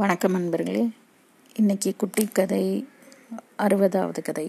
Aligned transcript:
வணக்கம் 0.00 0.32
நண்பர்களே. 0.32 0.82
இன்னைக்கு 1.56 1.96
குட்டி 1.96 2.28
கதை 2.32 2.86
அறுபதாவது 3.58 4.20
கதை. 4.22 4.44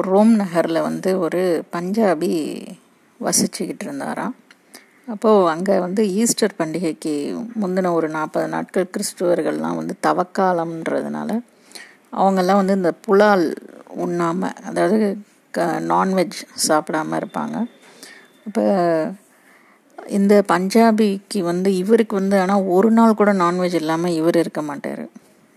ரோம் 0.00 0.32
நகரில் 0.34 0.80
வந்து 0.80 1.18
ஒரு 1.18 1.64
பஞ்சாபி 1.72 2.30
வசிச்சுக்கிட்டு 3.20 3.84
இருந்தாராம் 3.84 4.34
அப்போது 5.06 5.48
அங்கே 5.48 5.78
வந்து 5.78 6.04
ஈஸ்டர் 6.12 6.56
பண்டிகைக்கு 6.58 7.14
முந்தின 7.62 7.92
ஒரு 7.92 8.08
நாற்பது 8.08 8.48
நாட்கள் 8.48 8.90
கிறிஸ்துவர்கள்லாம் 8.94 9.78
வந்து 9.80 9.96
தவக்காலம்ன்றதுனால 10.06 11.40
அவங்கெல்லாம் 12.12 12.62
வந்து 12.62 12.76
இந்த 12.76 12.92
புலால் 13.06 13.46
உண்ணாமல் 13.88 14.58
அதாவது 14.64 15.18
க 15.54 15.80
நான்வெஜ் 15.80 16.40
சாப்பிடாம 16.68 17.20
இருப்பாங்க. 17.22 17.66
அப்போ 18.46 18.64
இந்த 20.08 20.34
பஞ்சாபிக்கு 20.52 21.40
வந்து 21.42 21.70
இவருக்கு 21.82 22.14
வந்து 22.20 22.36
ஆனால் 22.42 22.66
ஒரு 22.76 22.90
நாள் 22.90 23.18
கூட 23.20 23.30
நான்வெஜ் 23.42 23.76
இல்லாமல் 23.80 24.16
இவர் 24.20 24.40
இருக்க 24.42 24.60
மாட்டார். 24.62 25.04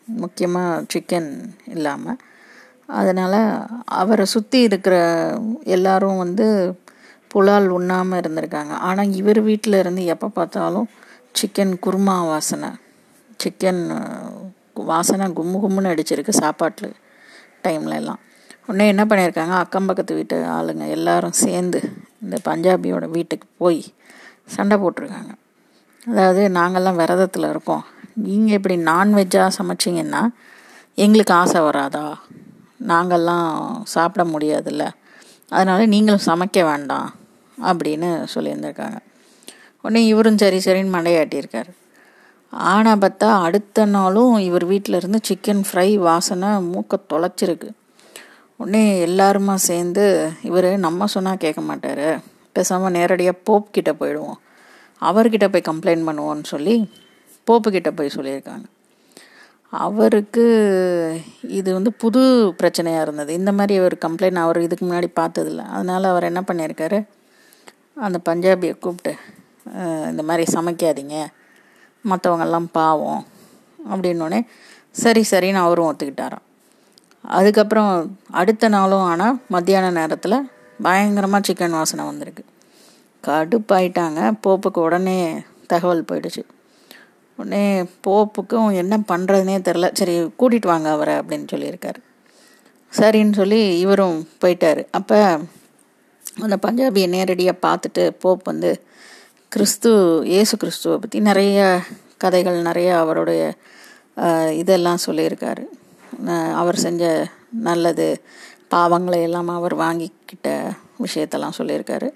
முக்கியமாக 0.08 0.84
சிக்கன் 0.94 1.32
இல்லாமல் 1.76 2.20
அதனால் 3.00 3.40
அவரை 4.02 4.26
சுற்றி 4.34 4.60
இருக்கிற 4.70 4.96
எல்லாரும் 5.76 6.22
வந்து 6.24 6.48
புலால் 7.32 7.68
உண்ணாமல் 7.78 8.20
இருந்திருக்காங்க. 8.22 8.74
ஆனால் 8.88 9.14
இவர் 9.20 9.40
வீட்டில் 9.50 9.82
இருந்து 9.82 10.02
எப்போ 10.06 10.28
பார்த்தாலும் 10.40 10.90
சிக்கன் 11.36 11.74
குருமா 11.86 12.18
வாசனை. 12.32 12.70
சிக்கன் 13.40 13.82
வாசனை 14.92 15.26
கும்மு 15.38 15.58
கும்முன்னு 15.64 15.92
அடிச்சிருக்கு 15.94 16.34
சாப்பாட்டில் 16.44 16.94
டைம்ல 17.66 17.96
எல்லாம். 18.02 18.22
உடனே 18.68 18.86
என்ன 18.92 19.04
பண்ணியிருக்காங்க 19.06 19.56
அக்கம் 19.64 19.88
பக்கத்து 19.90 20.14
வீட்டு 20.20 20.36
ஆளுங்க 20.58 20.86
எல்லாரும் 20.98 21.40
சேர்ந்து 21.44 21.80
இந்த 22.22 22.36
பஞ்சாபியோட 22.48 23.06
வீட்டுக்கு 23.16 23.48
போய் 23.58 23.82
சண்டை 24.48 24.78
போட்டிருக்காங்க. 24.78 25.32
அதாவது 26.08 26.48
நாங்கள்லாம் 26.48 26.96
விரதத்தில் 26.96 27.50
இருக்கோம் 27.50 27.84
நீங்கள் 28.14 28.54
இப்படி 28.54 28.76
நான்வெஜ்ஜாக 28.78 29.50
சமைச்சிங்கன்னா 29.60 30.30
எங்களுக்கு 30.96 31.34
ஆசை 31.34 31.62
வராதா? 31.62 32.20
நாங்கள்லாம் 32.88 33.82
சாப்பிட 33.84 34.24
முடியாதுல்ல. 34.24 34.90
அதனால் 35.50 35.88
நீங்களும் 35.88 36.26
சமைக்க 36.26 36.64
வேண்டாம் 36.64 37.14
அப்படின்னு 37.58 38.10
சொல்லியிருந்திருக்காங்க. 38.36 38.98
உடனே 39.82 40.06
இவரும் 40.06 40.38
சரி 40.38 40.58
சரின்னு 40.58 40.94
மண்டையாட்டியிருக்காரு. 40.96 41.72
ஆனால் 42.52 42.98
பார்த்தா 42.98 43.30
அடுத்த 43.42 43.86
நாளும் 43.86 44.38
இவர் 44.38 44.66
வீட்டில் 44.66 44.96
இருந்து 44.96 45.20
சிக்கன் 45.30 45.64
ஃப்ரை 45.72 45.98
வாசனை 45.98 46.50
மூக்க 46.50 47.00
தொலைச்சிருக்கு. 47.14 47.70
உடனே 48.56 49.06
எல்லாருமா 49.06 49.54
சேர்ந்து 49.54 50.32
இவர் 50.42 50.78
நம்ம 50.78 51.06
சொன்னால் 51.06 51.38
கேட்க 51.38 51.62
மாட்டார். 51.62 52.22
பேசாமல் 52.54 52.96
நேரடியாக 52.98 53.42
போப் 53.48 53.74
கிட்ட 53.76 53.92
போயிடுவோம். 54.00 54.40
அவர்கிட்ட 55.02 55.48
போய் 55.54 55.70
கம்ப்ளைண்ட் 55.70 56.08
பண்ணுவோன்னு 56.08 56.46
சொல்லி 56.54 56.76
போப்பு 57.48 57.70
கிட்ட 57.72 57.90
போய் 57.92 58.16
சொல்லியிருக்காங்க. 58.16 58.66
அவருக்கு 59.86 60.44
இது 61.58 61.70
வந்து 61.74 61.92
புது 62.02 62.22
பிரச்சனையாக 62.60 63.06
இருந்தது. 63.06 63.32
இந்த 63.40 63.52
மாதிரி 63.52 63.74
அவர் 63.82 63.96
கம்ப்ளைண்ட் 64.06 64.40
அவர் 64.46 64.60
இதுக்கு 64.66 64.86
முன்னாடி 64.86 65.10
பார்த்ததில்ல. 65.20 65.64
அதனால் 65.76 66.12
அவர் 66.12 66.30
என்ன 66.30 66.42
பண்ணியிருக்காரு? 66.48 67.00
அந்த 68.06 68.20
பஞ்சாபியை 68.30 68.76
கூப்பிட்டு 68.80 69.14
இந்த 70.12 70.24
மாதிரி 70.30 70.46
சமைக்காதீங்க. 70.56 71.18
மற்றவங்கெல்லாம் 72.12 72.68
பாவம். 72.80 73.24
அப்படின்னோடனே 73.92 74.40
சரி 75.04 75.22
சரின்னு 75.32 75.60
அவரும் 75.66 75.90
ஒத்துக்கிட்டாராம். 75.90 76.46
அதுக்கப்புறம் 77.38 77.92
அடுத்த 78.42 78.70
நாளும் 78.76 79.06
ஆனால் 79.12 79.38
மத்தியான 79.56 79.92
நேரத்தில் 80.00 80.38
பயங்கரமாக 80.86 81.44
சிக்கன் 81.48 81.78
வாசனை 81.80 82.04
வந்திருக்கு. 82.10 82.44
கடுப்பாயிட்டாங்க. 83.28 84.20
போப்புக்கு 84.46 84.80
உடனே 84.88 85.18
தகவல் 85.72 86.08
போயிடுச்சு. 86.10 86.44
உடனே 87.40 87.66
போப்புக்கும் 88.08 88.70
என்ன 88.82 88.96
பண்ணுறதுனே 89.12 89.56
தெரில 89.68 89.88
சரி 90.00 90.16
கூட்டிகிட்டு 90.40 90.72
வாங்க 90.72 90.90
அவரை 90.96 91.14
அப்படின்னு 91.22 91.48
சொல்லியிருக்காரு. 91.54 92.00
சரின்னு 93.00 93.38
சொல்லி 93.42 93.62
இவரும் 93.84 94.18
போயிட்டார். 94.42 94.82
அப்போ 94.98 95.20
அந்த 96.44 96.56
பஞ்சாபியை 96.66 97.08
நேரடியாக 97.16 97.64
பார்த்துட்டு 97.66 98.04
போப் 98.24 98.50
வந்து 98.52 98.72
கிறிஸ்து 99.52 99.92
இயேசு 100.34 100.54
கிறிஸ்துவை 100.62 100.98
பற்றி 101.02 101.20
நிறைய 101.30 101.60
கதைகள் 102.24 102.58
நிறைய 102.68 102.90
அவருடைய 103.04 103.42
இதெல்லாம் 104.62 105.04
சொல்லியிருக்காரு. 105.06 105.64
அவர் 106.62 106.78
செஞ்ச 106.86 107.04
நல்லது 107.68 108.08
பாவங்களை 108.74 109.22
எல்லாம் 109.28 109.50
அவர் 109.60 109.76
வாங்கிக்கிட்ட 109.84 110.50
விஷயத்தெல்லாம் 111.04 111.58
சொல்லியிருக்காரு. 111.58 112.10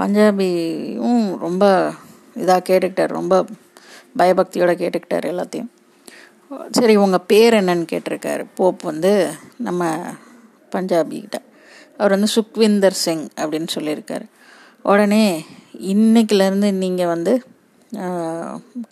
பஞ்சாபியும் 0.00 1.22
ரொம்ப 1.44 1.64
இதாக 2.42 2.62
கேட்டுக்கிட்டார் 2.68 3.16
ரொம்ப 3.20 3.44
பயபக்தியோட 4.18 4.72
கேட்டுக்கிட்டார் 4.82 5.26
எல்லாத்தையும். 5.32 5.70
சரி 6.76 6.94
உங்கள் 7.04 7.26
பேர் 7.30 7.54
என்னன்னு 7.54 7.86
கேட்டிருக்காரு. 7.92 8.44
போப் 8.58 8.82
வந்து 8.90 9.12
நம்ம 9.66 9.90
பஞ்சாபிகிட்ட 10.72 11.36
அவர் 11.98 12.14
வந்து 12.14 12.28
சுக்விந்தர் 12.36 12.96
சிங் 13.04 13.26
அப்படின்னு 13.42 13.68
சொல்லியிருக்காரு. 13.76 14.26
உடனே 14.90 15.24
இன்னைக்கிலேருந்து 15.92 16.70
நீங்கள் 16.82 17.10
வந்து 17.12 17.32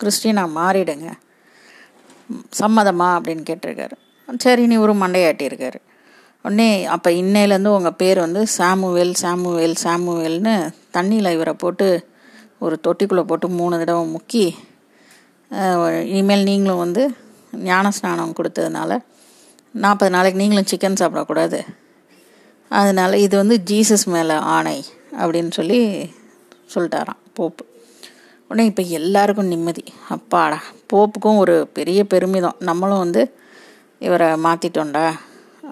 கிறிஸ்டினாக 0.01 0.55
மாறிடுங்க. 0.59 1.07
சம்மதமா 2.59 3.07
அப்படின்னு 3.15 3.43
கேட்டிருக்காரு. 3.49 3.95
நீ 4.67 4.75
இவரும் 4.79 5.01
மண்டையாட்டியிருக்காரு. 5.01 5.79
உடனே 6.45 6.69
அப்போ 6.93 7.09
இன்னையிலேருந்து 7.21 7.75
உங்கள் 7.77 7.99
பேர் 8.01 8.19
வந்து 8.25 8.41
சாமுவேல் 8.57 9.13
சாமுவேல் 9.23 9.75
சாமுவேல்னு 9.83 10.55
தண்ணியில் 10.95 11.33
இவரை 11.35 11.53
போட்டு 11.63 11.87
ஒரு 12.65 12.75
தொட்டிக்குள்ளே 12.85 13.23
போட்டு 13.29 13.47
மூணு 13.59 13.75
தடவை 13.81 14.03
முக்கி 14.15 14.45
இனிமேல் 16.11 16.47
நீங்களும் 16.49 16.83
வந்து 16.85 17.03
ஞான 17.69 17.85
ஸ்நானம் 17.97 18.35
கொடுத்ததுனால 18.37 18.91
நாற்பது 19.83 20.11
நாளைக்கு 20.15 20.39
நீங்களும் 20.41 20.69
சிக்கன் 20.71 20.99
சாப்பிடக்கூடாது. 21.01 21.59
அதனால் 22.71 23.15
இது 23.25 23.35
வந்து 23.41 23.55
ஜீசஸ் 23.69 24.05
மேலே 24.15 24.35
ஆணை 24.55 24.77
அப்படின்னு 25.21 25.51
சொல்லி 25.57 25.79
சொல்லிட்டாராம் 26.73 27.21
போப்பு. 27.37 27.63
உடனே 28.49 28.65
இப்போ 28.71 28.83
எல்லாருக்கும் 28.99 29.51
நிம்மதி. 29.53 29.83
அப்பாடா 30.15 30.59
போப்புக்கும் 30.93 31.39
ஒரு 31.43 31.55
பெரிய 31.77 31.99
பெருமிதம் 32.13 32.59
நம்மளும் 32.69 33.03
வந்து 33.05 33.23
இவரை 34.07 34.29
மாற்றிட்டோண்டா 34.45 35.05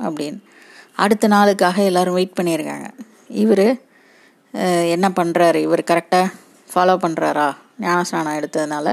அப்படின்னு. 0.05 0.41
அடுத்த 1.03 1.25
நாளுக்காக 1.35 1.77
எல்லோரும் 1.89 2.17
வெயிட் 2.17 2.37
பண்ணியிருக்காங்க. 2.39 2.87
இவர் 3.43 3.67
என்ன 4.95 5.07
பண்ணுறாரு 5.17 5.59
இவர் 5.67 5.89
கரெக்டாக 5.91 6.33
ஃபாலோ 6.71 6.95
பண்ணுறாரா 7.03 7.47
ஞானஸ்நானம் 7.85 8.37
எடுத்ததுனால 8.39 8.87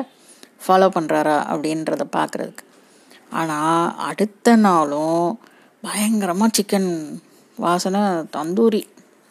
ஃபாலோ 0.64 0.86
பண்ணுறாரா 0.96 1.36
அப்படின்றத 1.52 2.04
பார்க்குறதுக்கு 2.16 2.64
ஆனால் 3.41 3.88
அடுத்த 4.08 4.54
நாளும் 4.66 5.26
பயங்கரமாக 5.84 6.50
சிக்கன் 6.58 6.91
வாசனை 7.58 8.00
தந்தூரி 8.36 8.82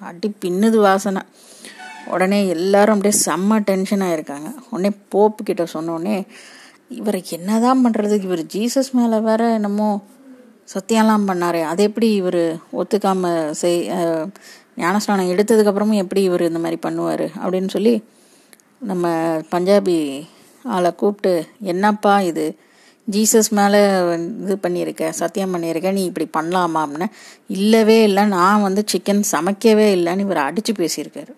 அடி 0.01 0.29
பின்னுது 0.43 0.77
வாசனை. 0.87 1.21
உடனே 2.13 2.39
எல்லாரும் 2.55 2.95
அப்படியே 2.95 3.15
செம்ம 3.25 3.57
டென்ஷன் 3.69 4.03
ஆயிருக்காங்க. 4.07 4.49
உடனே 4.71 4.91
போப்பு 5.13 5.41
கிட்ட 5.49 5.63
சொன்னோடனே 5.73 6.17
இவரை 6.99 7.21
என்னதான் 7.37 7.81
பண்ணுறது 7.85 8.17
இவர் 8.27 8.43
ஜீசஸ் 8.53 8.91
மேலே 8.97 9.17
வேற 9.29 9.43
என்னமோ 9.57 9.89
சத்தியம்லாம் 10.73 11.27
பண்ணார். 11.29 11.59
அதை 11.63 11.85
எப்படி 11.85 12.13
இவர் 12.13 12.41
ஒத்துக்காம 12.79 13.49
செய் 13.61 13.89
ஞானஸ்நானம் 14.77 15.31
எடுத்ததுக்கப்புறமும் 15.33 16.01
எப்படி 16.03 16.21
இவர் 16.21 16.41
இந்த 16.41 16.59
மாதிரி 16.59 16.79
பண்ணுவார் 16.87 17.25
அப்படின்னு 17.43 17.69
சொல்லி 17.69 18.03
நம்ம 18.79 19.07
பஞ்சாபி 19.51 20.27
ஆளை 20.63 20.95
கூப்பிட்டு 20.95 21.45
என்னப்பா 21.61 22.21
இது? 22.21 22.45
ஜீசஸ் 23.11 23.49
மேலே 23.49 23.81
இது 24.43 24.55
பண்ணியிருக்க 24.63 25.09
சத்தியம் 25.09 25.53
பண்ணியிருக்க 25.53 25.91
நீ 25.91 26.03
இப்படி 26.03 26.27
பண்ணலாமா? 26.37 26.79
அப்படின்னு. 26.83 27.07
இல்லவே 27.47 28.03
இல்லை. 28.03 28.23
நான் 28.25 28.61
வந்து 28.61 28.83
சிக்கன் 28.93 29.21
சமைக்கவே 29.31 29.87
இல்லைன்னு 29.97 30.19
இவர் 30.19 30.37
அடித்து 30.37 30.73
பேசியிருக்காரு. 30.73 31.33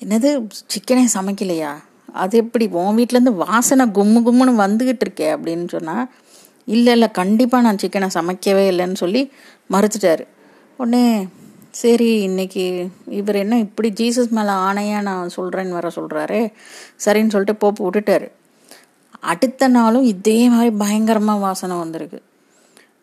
என்னது? 0.00 0.46
சிக்கனே 0.74 1.04
சமைக்கலையா? 1.14 1.72
அது 2.12 2.38
எப்படி? 2.38 2.66
உன் 2.66 2.96
வீட்டிலேருந்து 2.96 3.34
வாசனை 3.44 3.86
கும்மு 3.86 4.20
கும்முன்னு 4.26 4.62
வந்துக்கிட்டு 4.64 5.04
இருக்கே 5.06 5.28
அப்படின்னு 5.36 5.68
சொன்னால் 5.68 6.10
இல்லை 6.68 6.92
இல்லை 6.96 7.08
கண்டிப்பாக 7.20 7.64
நான் 7.66 7.82
சிக்கனை 7.82 8.08
சமைக்கவே 8.18 8.64
இல்லைன்னு 8.72 8.98
சொல்லி 9.04 9.22
மறுத்துட்டார். 9.74 10.22
உடனே 10.80 11.04
சரி 11.80 12.10
இன்னைக்கு 12.28 12.64
இவர் 13.18 13.36
என்ன 13.42 13.58
இப்படி 13.66 13.88
ஜீசஸ் 14.00 14.34
மேலே 14.38 14.54
ஆணையாக 14.66 15.06
நான் 15.08 15.34
சொல்கிறேன்னு 15.36 15.76
வர 15.78 15.88
சொல்கிறாரு 15.98 16.40
சரின்னு 17.04 17.34
சொல்லிட்டு 17.34 17.62
போப்பு 17.64 17.82
விட்டுட்டாரு. 17.86 18.28
அடுத்த 19.32 19.68
நாளும் 19.76 20.08
இதே 20.12 20.38
மாதிரி 20.52 20.70
பயங்கரமாக 20.82 21.44
வாசனை 21.46 21.74
வந்திருக்கு. 21.84 22.20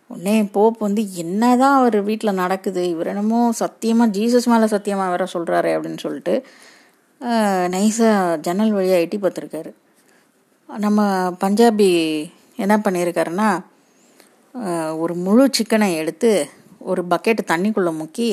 உடனே 0.10 0.36
போப் 0.56 0.78
வந்து 0.86 1.02
என்ன 1.24 1.44
தான் 1.62 1.78
அவர் 1.80 1.98
வீட்டில் 2.10 2.40
நடக்குது 2.42 2.82
இவர் 2.94 3.12
என்னமோ 3.14 3.40
சத்தியமாக 3.62 4.14
ஜீசஸ் 4.18 4.50
மேலே 4.52 4.68
சத்தியமாக 4.74 5.12
வேற 5.14 5.26
சொல்கிறாரு 5.36 5.72
அப்படின்னு 5.76 6.00
சொல்லிட்டு 6.06 6.36
நைஸாக 7.74 8.38
ஜன்னல் 8.46 8.76
வழியாக 8.78 9.04
எட்டி 9.04 9.18
பார்த்துருக்காரு. 9.24 9.72
நம்ம 10.70 11.02
பஞ்சாபி 11.44 11.90
என்ன 12.58 12.76
பண்ணியிருக்காருன்னா 12.78 13.50
ஒரு 14.98 15.14
முழு 15.16 15.44
சிக்கனை 15.58 15.90
எடுத்து 15.96 16.32
ஒரு 16.80 17.02
பக்கெட்டு 17.12 17.44
தண்ணிக்குள்ளே 17.52 17.92
முக்கி 17.98 18.32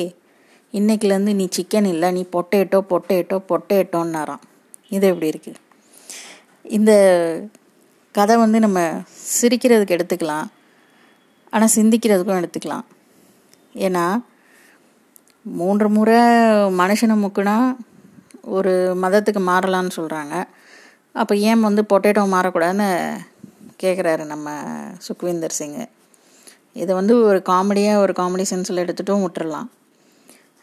இன்றைக்கிலேருந்து 0.73 1.33
நீ 1.35 1.45
சிக்கன் 1.57 1.87
இல்லை 1.93 2.07
நீ 2.11 2.21
பொட்டேட்டோ 2.31 2.79
பொட்டேட்டோ 2.91 3.37
பொட்டேட்டோன்னாராம் 3.49 4.43
இது 4.89 5.05
எப்படி 5.07 5.31
இருக்குது 5.33 5.61
இந்த 6.65 6.91
கதை 8.15 8.35
வந்து 8.37 8.59
நம்ம 8.59 8.79
சிரிக்கிறதுக்கு 9.31 9.95
எடுத்துக்கலாம். 9.95 10.47
ஆனால் 11.53 11.73
சிந்திக்கிறதுக்கும் 11.75 12.39
எடுத்துக்கலாம். 12.41 12.85
ஏன்னா 13.85 14.05
மூன்று 15.41 15.87
முறை 15.89 16.19
மனுஷனை 16.81 17.15
முக்குனா 17.23 17.55
ஒரு 18.55 18.73
மதத்துக்கு 19.03 19.41
மாறலான்னு 19.49 19.97
சொல்கிறாங்க 19.99 20.35
அப்போ 21.15 21.33
ஏன் 21.49 21.65
வந்து 21.67 21.81
பொட்டேட்டோ 21.91 22.23
மாறக்கூடாதுன்னு 22.35 22.89
கேட்குறாரு 23.83 24.23
நம்ம 24.33 24.49
சுக்விந்தர் 25.05 25.57
சிங்கு. 25.59 25.85
இதை 26.81 26.91
வந்து 26.99 27.13
ஒரு 27.29 27.39
காமெடியாக 27.49 28.03
ஒரு 28.03 28.13
காமெடி 28.19 28.45
சென்ஸில் 28.51 28.83
எடுத்துகிட்டும் 28.83 29.25
விட்டுறலாம். 29.25 29.67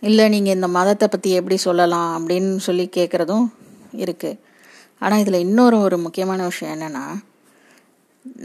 இல்லை 0.02 0.24
நீங்கள் 0.34 0.56
இந்த 0.58 0.68
மதத்தை 0.76 1.06
பற்றி 1.08 1.30
எப்படி 1.38 1.56
சொல்லலாம் 1.66 2.10
அப்படின்னு 2.16 2.52
சொல்லி 2.66 2.86
கேட்குறதும் 2.96 3.46
இருக்குது 4.04 4.40
ஆனால் 5.04 5.22
இதில் 5.22 5.44
இன்னொரு 5.46 5.76
ஒரு 5.86 5.96
முக்கியமான 5.98 6.40
விஷயம் 6.50 6.74
என்னென்னா 6.74 7.04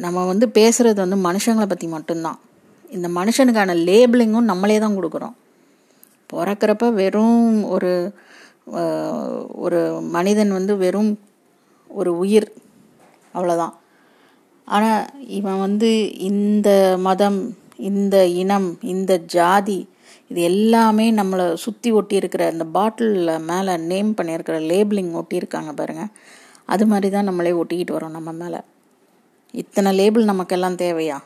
நம்ம 0.04 0.26
வந்து 0.32 0.46
பேசுகிறது 0.58 1.00
வந்து 1.04 1.18
மனுஷங்களை 1.28 1.68
பற்றி 1.70 1.88
மட்டும்தான். 1.96 2.40
இந்த 2.96 3.08
மனுஷனுக்கான 3.20 3.76
லேபிளிங்கும் 3.88 4.50
நம்மளே 4.52 4.78
தான் 4.84 4.98
கொடுக்குறோம். 4.98 5.36
பிறக்கிறப்ப 6.30 6.86
வெறும் 7.02 7.44
ஒரு 7.76 7.92
ஒரு 9.66 9.80
மனிதன் 10.16 10.52
வந்து 10.58 10.74
வெறும் 10.78 11.12
ஒரு 11.90 12.12
உயிர். 12.24 12.50
அவ்வளோதான் 13.36 13.76
ஆனால் 14.68 15.28
இவன் 15.28 15.60
வந்து 15.60 16.18
இந்த 16.22 16.98
மதம் 16.98 17.58
இந்த 17.78 18.26
இனம் 18.26 18.80
இந்த 18.82 19.18
ஜாதி 19.18 19.88
இது 20.28 20.42
எல்லாமே 20.42 21.14
நம்மளை 21.14 21.54
சுற்றி 21.54 21.92
ஒட்டி 21.92 22.16
இருக்கிற 22.16 22.48
அந்த 22.52 22.66
பாட்டிலில் 22.66 23.40
மேலே 23.40 23.78
நேம் 23.78 24.16
பண்ணியிருக்கிற 24.16 24.60
லேபிளிங் 24.72 25.14
ஒட்டியிருக்காங்க 25.14 25.74
பாருங்கள் 25.74 26.12
அது 26.66 26.86
மாதிரி 26.86 27.10
தான் 27.10 27.24
நம்மளே 27.24 27.52
ஒட்டிக்கிட்டு 27.52 27.96
வரோம் 27.98 28.10
நம்ம 28.10 28.32
மேலே. 28.32 28.60
இத்தனை 29.54 29.94
லேபிள் 29.94 30.26
நமக்கெல்லாம் 30.26 30.76
தேவையா? 30.76 31.18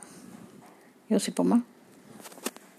யோசிப்போமா? 1.10 1.58